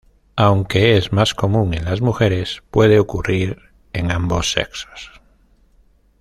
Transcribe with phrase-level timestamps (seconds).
[0.35, 3.59] Aunque es más común en las mujeres, puede ocurrir
[3.93, 5.21] en ambos sexos.